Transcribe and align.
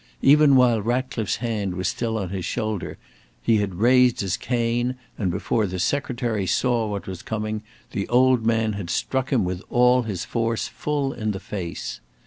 Even 0.23 0.55
while 0.55 0.81
Ratcliffe's 0.81 1.35
hand 1.35 1.75
was 1.75 1.87
still 1.87 2.17
on 2.17 2.29
his 2.29 2.43
shoulder 2.43 2.97
he 3.39 3.57
had 3.57 3.75
raised 3.75 4.21
his 4.21 4.35
cane, 4.35 4.95
and 5.15 5.29
before 5.29 5.67
the 5.67 5.77
Secretary 5.77 6.47
saw 6.47 6.87
what 6.89 7.05
was 7.05 7.21
coming, 7.21 7.61
the 7.91 8.09
old 8.09 8.43
man 8.43 8.73
had 8.73 8.89
struck 8.89 9.31
him 9.31 9.45
with 9.45 9.61
all 9.69 10.01
his 10.01 10.25
force 10.25 10.67
full 10.67 11.13
in 11.13 11.33
the 11.33 11.39
face. 11.39 11.99